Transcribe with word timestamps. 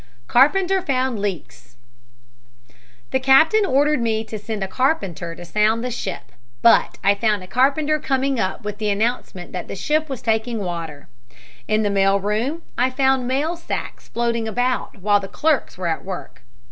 CARPENTER 0.27 0.81
FOUND 0.81 1.19
LEAKS 1.21 1.77
"The 3.11 3.19
captain 3.19 3.63
ordered 3.67 4.01
me 4.01 4.23
to 4.23 4.39
send 4.39 4.63
a 4.63 4.67
carpenter 4.67 5.35
to 5.35 5.45
sound 5.45 5.83
the 5.83 5.91
ship, 5.91 6.31
but 6.63 6.97
I 7.03 7.13
found 7.13 7.43
a 7.43 7.47
carpenter 7.47 7.99
coming 7.99 8.39
up 8.39 8.63
with 8.63 8.79
the 8.79 8.89
announcement 8.89 9.51
that 9.51 9.67
the 9.67 9.75
ship 9.75 10.09
was 10.09 10.23
taking 10.23 10.57
water. 10.57 11.07
In 11.67 11.83
the 11.83 11.91
mail 11.91 12.19
room 12.19 12.63
I 12.79 12.89
found 12.89 13.27
mail 13.27 13.55
sacks 13.55 14.07
floating 14.07 14.47
about 14.47 14.97
while 15.01 15.19
the 15.19 15.27
clerks 15.27 15.77
were 15.77 15.85
at 15.85 16.03
work. 16.03 16.41